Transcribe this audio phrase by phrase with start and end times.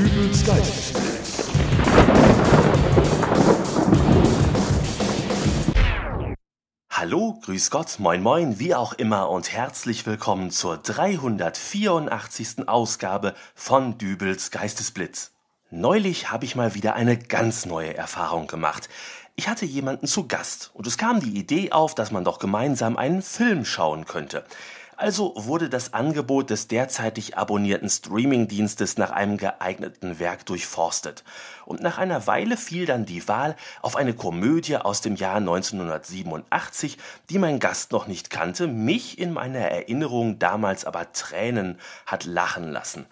[0.00, 1.50] Dübels Geistesblitz.
[6.90, 12.66] Hallo, grüß Gott, moin moin, wie auch immer und herzlich willkommen zur 384.
[12.66, 15.32] Ausgabe von Dübels Geistesblitz.
[15.68, 18.88] Neulich habe ich mal wieder eine ganz neue Erfahrung gemacht.
[19.36, 22.96] Ich hatte jemanden zu Gast und es kam die Idee auf, dass man doch gemeinsam
[22.96, 24.46] einen Film schauen könnte.
[25.00, 31.24] Also wurde das Angebot des derzeitig abonnierten Streamingdienstes nach einem geeigneten Werk durchforstet.
[31.64, 36.98] Und nach einer Weile fiel dann die Wahl auf eine Komödie aus dem Jahr 1987,
[37.30, 42.70] die mein Gast noch nicht kannte, mich in meiner Erinnerung damals aber Tränen hat lachen
[42.70, 43.06] lassen.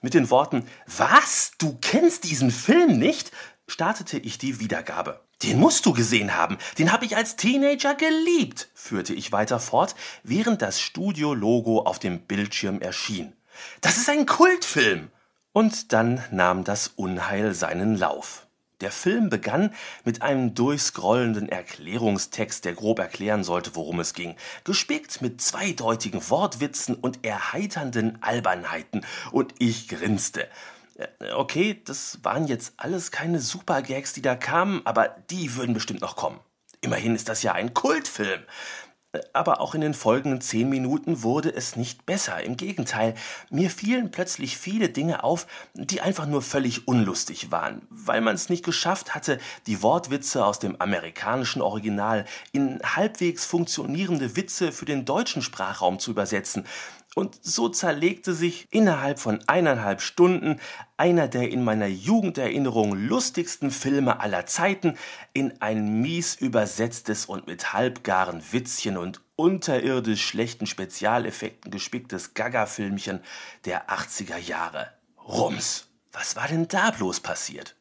[0.00, 1.52] Mit den Worten Was?
[1.58, 3.32] Du kennst diesen Film nicht?
[3.66, 5.20] startete ich die Wiedergabe.
[5.44, 6.56] Den musst du gesehen haben.
[6.78, 12.20] Den habe ich als Teenager geliebt, führte ich weiter fort, während das Studio-Logo auf dem
[12.20, 13.34] Bildschirm erschien.
[13.82, 15.10] Das ist ein Kultfilm.
[15.52, 18.46] Und dann nahm das Unheil seinen Lauf.
[18.80, 19.72] Der Film begann
[20.04, 26.94] mit einem durchscrollenden Erklärungstext, der grob erklären sollte, worum es ging, gespickt mit zweideutigen Wortwitzen
[26.94, 30.48] und erheiternden Albernheiten, und ich grinste.
[30.96, 36.00] Äh, okay, das waren jetzt alles keine Super-Gags, die da kamen, aber die würden bestimmt
[36.00, 36.40] noch kommen.
[36.80, 38.42] Immerhin ist das ja ein Kultfilm.
[39.12, 42.42] Äh, aber auch in den folgenden zehn Minuten wurde es nicht besser.
[42.42, 43.14] Im Gegenteil,
[43.50, 48.48] mir fielen plötzlich viele Dinge auf, die einfach nur völlig unlustig waren, weil man es
[48.48, 55.04] nicht geschafft hatte, die Wortwitze aus dem amerikanischen Original in halbwegs funktionierende Witze für den
[55.04, 56.66] deutschen Sprachraum zu übersetzen
[57.14, 60.60] und so zerlegte sich innerhalb von eineinhalb Stunden
[60.96, 64.96] einer der in meiner Jugenderinnerung lustigsten Filme aller Zeiten
[65.32, 73.20] in ein mies übersetztes und mit halbgaren Witzchen und unterirdisch schlechten Spezialeffekten gespicktes Gaga-Filmchen
[73.64, 74.88] der 80er Jahre.
[75.26, 75.88] Rums.
[76.12, 77.74] Was war denn da bloß passiert?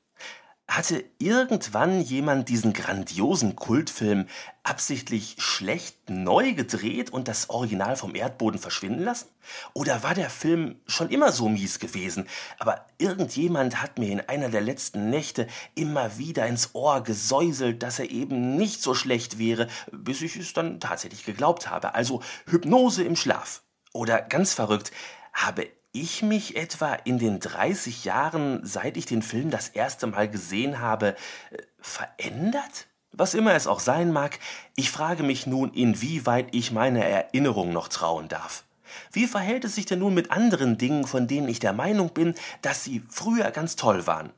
[0.67, 4.27] Hatte irgendwann jemand diesen grandiosen Kultfilm
[4.63, 9.27] absichtlich schlecht neu gedreht und das Original vom Erdboden verschwinden lassen?
[9.73, 12.27] Oder war der Film schon immer so mies gewesen,
[12.59, 17.99] aber irgendjemand hat mir in einer der letzten Nächte immer wieder ins Ohr gesäuselt, dass
[17.99, 21.93] er eben nicht so schlecht wäre, bis ich es dann tatsächlich geglaubt habe.
[21.93, 23.63] Also Hypnose im Schlaf.
[23.91, 24.91] Oder ganz verrückt,
[25.33, 30.27] habe ich mich etwa in den 30 Jahren, seit ich den Film das erste Mal
[30.29, 31.15] gesehen habe,
[31.51, 32.87] äh, verändert?
[33.11, 34.39] Was immer es auch sein mag,
[34.75, 38.63] ich frage mich nun, inwieweit ich meiner Erinnerung noch trauen darf.
[39.11, 42.33] Wie verhält es sich denn nun mit anderen Dingen, von denen ich der Meinung bin,
[42.63, 44.31] dass sie früher ganz toll waren?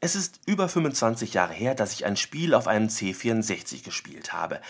[0.00, 4.60] Es ist über 25 Jahre her, dass ich ein Spiel auf einem C64 gespielt habe.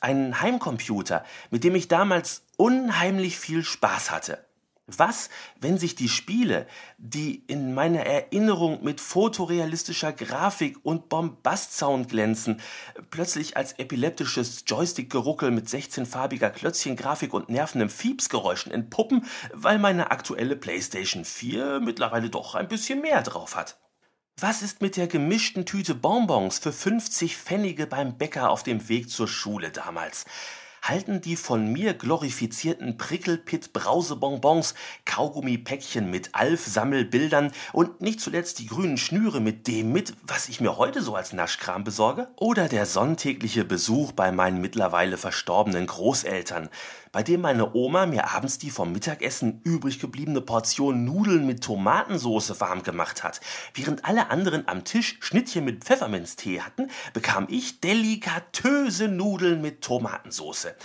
[0.00, 4.45] Einen Heimcomputer, mit dem ich damals unheimlich viel Spaß hatte.
[4.88, 5.30] Was,
[5.60, 12.60] wenn sich die Spiele, die in meiner Erinnerung mit fotorealistischer Grafik und Bombastsound glänzen,
[13.10, 21.24] plötzlich als epileptisches Joystick-Geruckel mit 16-farbiger Klötzchengrafik und nervendem Fiepsgeräuschen entpuppen, weil meine aktuelle PlayStation
[21.24, 23.80] 4 mittlerweile doch ein bisschen mehr drauf hat?
[24.38, 29.10] Was ist mit der gemischten Tüte Bonbons für 50 Pfennige beim Bäcker auf dem Weg
[29.10, 30.26] zur Schule damals?
[30.88, 34.74] Halten die von mir glorifizierten Prickelpit Brausebonbons,
[35.04, 40.76] Kaugummipäckchen mit Alf-Sammelbildern und nicht zuletzt die grünen Schnüre mit dem mit, was ich mir
[40.76, 42.28] heute so als Naschkram besorge?
[42.36, 46.68] Oder der sonntägliche Besuch bei meinen mittlerweile verstorbenen Großeltern,
[47.16, 52.60] bei dem meine Oma mir abends die vom Mittagessen übrig gebliebene Portion Nudeln mit Tomatensoße
[52.60, 53.40] warm gemacht hat.
[53.72, 60.76] Während alle anderen am Tisch Schnittchen mit Pfefferminztee hatten, bekam ich delikatöse Nudeln mit Tomatensoße.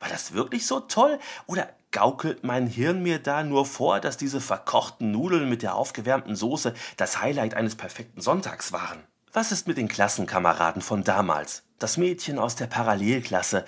[0.00, 1.18] War das wirklich so toll?
[1.46, 6.36] Oder gaukelt mein Hirn mir da nur vor, dass diese verkochten Nudeln mit der aufgewärmten
[6.36, 9.02] Soße das Highlight eines perfekten Sonntags waren?
[9.32, 11.62] Was ist mit den Klassenkameraden von damals?
[11.78, 13.64] Das Mädchen aus der Parallelklasse,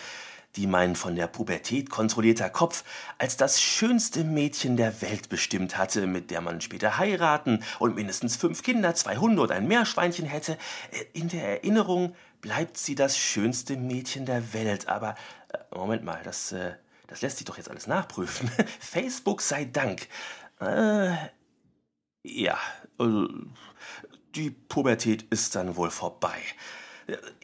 [0.57, 2.85] die mein von der Pubertät kontrollierter Kopf
[3.19, 8.37] als das schönste Mädchen der Welt bestimmt hatte, mit der man später heiraten und mindestens
[8.37, 10.59] fünf Kinder, zwei Hunde und ein Meerschweinchen hätte.
[10.91, 15.15] Äh, in der Erinnerung bleibt sie das schönste Mädchen der Welt, aber
[15.53, 16.75] äh, Moment mal, das, äh,
[17.07, 18.51] das lässt sich doch jetzt alles nachprüfen.
[18.81, 20.09] Facebook sei Dank.
[20.61, 21.13] Äh,
[22.25, 22.59] ja,
[24.35, 26.39] die Pubertät ist dann wohl vorbei.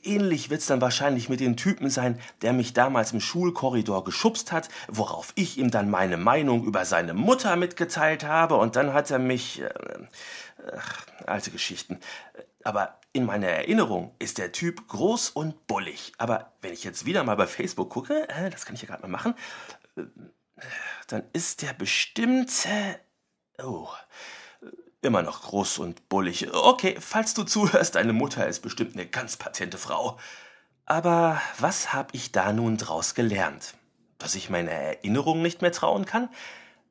[0.02, 4.69] Ähnlich wird's dann wahrscheinlich mit dem Typen sein, der mich damals im Schulkorridor geschubst hat,
[4.88, 9.19] worauf ich ihm dann meine Meinung über seine Mutter mitgeteilt habe und dann hat er
[9.19, 9.60] mich.
[9.60, 9.70] Äh,
[10.76, 11.99] ach, alte Geschichten.
[12.64, 16.12] Aber in meiner Erinnerung ist der Typ groß und bullig.
[16.19, 19.02] Aber wenn ich jetzt wieder mal bei Facebook gucke, äh, das kann ich ja gerade
[19.02, 19.34] mal machen,
[19.96, 20.02] äh,
[21.06, 22.66] dann ist der bestimmt.
[22.66, 23.88] Äh, oh
[25.00, 26.52] Immer noch groß und bullig.
[26.52, 30.18] Okay, falls du zuhörst, deine Mutter ist bestimmt eine ganz patente Frau.
[30.86, 33.74] Aber was hab ich da nun draus gelernt?
[34.18, 36.28] Dass ich meiner Erinnerung nicht mehr trauen kann?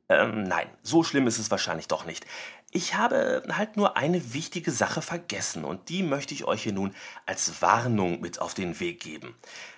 [0.07, 2.25] Ähm, nein, so schlimm ist es wahrscheinlich doch nicht.
[2.71, 6.95] Ich habe halt nur eine wichtige Sache vergessen und die möchte ich euch hier nun
[7.25, 9.35] als Warnung mit auf den Weg geben.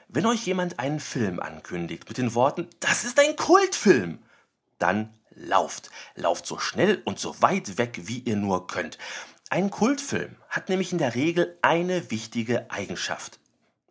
[0.08, 4.20] Wenn euch jemand einen Film ankündigt mit den Worten, das ist ein Kultfilm,
[4.78, 5.90] dann lauft.
[6.16, 8.98] Lauft so schnell und so weit weg, wie ihr nur könnt.
[9.50, 13.40] Ein Kultfilm hat nämlich in der Regel eine wichtige Eigenschaft.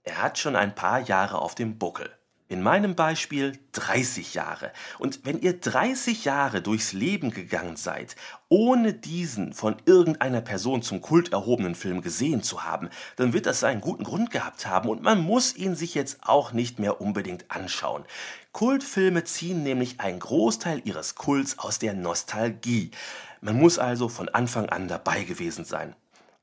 [0.04, 2.17] Er hat schon ein paar Jahre auf dem Buckel.
[2.50, 4.72] In meinem Beispiel 30 Jahre.
[4.98, 8.16] Und wenn ihr 30 Jahre durchs Leben gegangen seid,
[8.48, 13.64] ohne diesen von irgendeiner Person zum Kult erhobenen Film gesehen zu haben, dann wird das
[13.64, 17.50] einen guten Grund gehabt haben und man muss ihn sich jetzt auch nicht mehr unbedingt
[17.50, 18.04] anschauen.
[18.52, 22.92] Kultfilme ziehen nämlich einen Großteil ihres Kults aus der Nostalgie.
[23.42, 25.94] Man muss also von Anfang an dabei gewesen sein.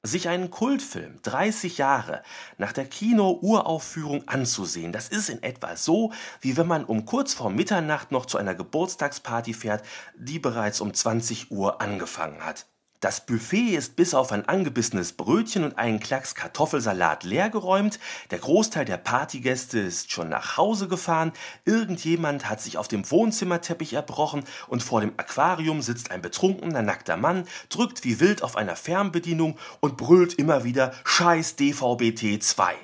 [0.06, 2.22] Sich einen Kultfilm 30 Jahre
[2.60, 7.50] nach der Kino-Uraufführung anzusehen, das ist in etwa so, wie wenn man um kurz vor
[7.50, 9.84] Mitternacht noch zu einer Geburtstagsparty fährt,
[10.16, 12.68] die bereits um 20 Uhr angefangen hat.
[13.02, 18.00] Das Buffet ist bis auf ein angebissenes Brötchen und einen Klacks Kartoffelsalat leergeräumt,
[18.32, 21.34] der Großteil der Partygäste ist schon nach Hause gefahren,
[21.66, 27.18] irgendjemand hat sich auf dem Wohnzimmerteppich erbrochen und vor dem Aquarium sitzt ein betrunkener nackter
[27.18, 32.76] Mann, drückt wie wild auf einer Fernbedienung und brüllt immer wieder Scheiß DVB-T 2.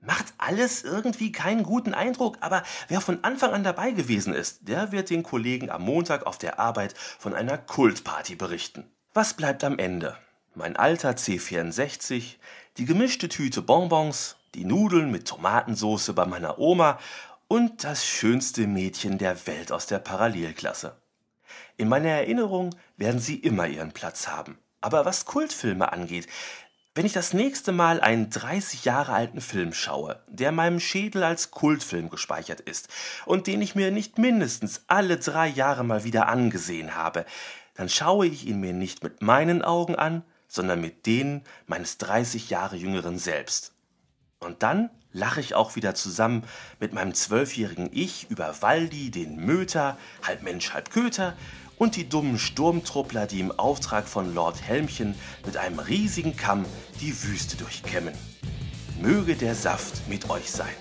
[0.00, 4.92] Macht alles irgendwie keinen guten Eindruck, aber wer von Anfang an dabei gewesen ist, der
[4.92, 8.90] wird den Kollegen am Montag auf der Arbeit von einer Kultparty berichten.
[9.16, 10.16] Was bleibt am Ende?
[10.56, 12.34] Mein alter C64,
[12.78, 16.98] die gemischte Tüte Bonbons, die Nudeln mit Tomatensauce bei meiner Oma
[17.46, 20.96] und das schönste Mädchen der Welt aus der Parallelklasse.
[21.76, 24.58] In meiner Erinnerung werden sie immer ihren Platz haben.
[24.80, 26.26] Aber was Kultfilme angeht,
[26.96, 31.22] wenn ich das nächste Mal einen 30 Jahre alten Film schaue, der in meinem Schädel
[31.22, 32.88] als Kultfilm gespeichert ist
[33.26, 37.24] und den ich mir nicht mindestens alle drei Jahre mal wieder angesehen habe,
[37.74, 42.50] dann schaue ich ihn mir nicht mit meinen Augen an, sondern mit denen meines 30
[42.50, 43.72] Jahre jüngeren Selbst.
[44.38, 46.44] Und dann lache ich auch wieder zusammen
[46.80, 51.34] mit meinem zwölfjährigen Ich über Waldi, den Möter, halb Mensch, halb Köter
[51.78, 56.66] und die dummen Sturmtruppler, die im Auftrag von Lord Helmchen mit einem riesigen Kamm
[57.00, 58.14] die Wüste durchkämmen.
[59.00, 60.74] Möge der Saft mit euch sein.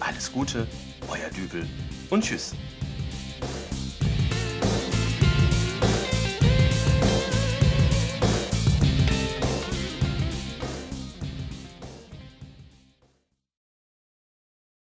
[0.00, 0.66] Alles Gute,
[1.08, 1.68] euer Dübel
[2.10, 2.52] und tschüss.